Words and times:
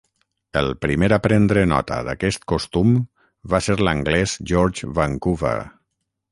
El 0.61 0.69
primer 0.85 1.09
a 1.17 1.19
prendre 1.25 1.65
nota 1.73 1.99
d'aquest 2.07 2.49
costum 2.53 2.97
va 3.55 3.63
ser 3.69 3.79
l'anglès 3.89 4.37
George 4.53 4.93
Vancouver. 4.99 5.57